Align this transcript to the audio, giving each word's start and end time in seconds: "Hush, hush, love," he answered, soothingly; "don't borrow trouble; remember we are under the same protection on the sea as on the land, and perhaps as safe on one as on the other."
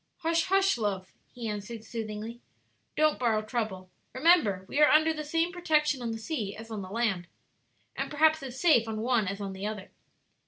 "Hush, 0.21 0.45
hush, 0.45 0.79
love," 0.79 1.13
he 1.31 1.47
answered, 1.47 1.83
soothingly; 1.83 2.41
"don't 2.97 3.19
borrow 3.19 3.43
trouble; 3.43 3.91
remember 4.15 4.65
we 4.67 4.79
are 4.79 4.89
under 4.89 5.13
the 5.13 5.23
same 5.23 5.51
protection 5.51 6.01
on 6.01 6.09
the 6.09 6.17
sea 6.17 6.55
as 6.55 6.71
on 6.71 6.81
the 6.81 6.89
land, 6.89 7.27
and 7.95 8.09
perhaps 8.09 8.41
as 8.41 8.59
safe 8.59 8.87
on 8.87 9.01
one 9.01 9.27
as 9.27 9.39
on 9.39 9.53
the 9.53 9.67
other." 9.67 9.91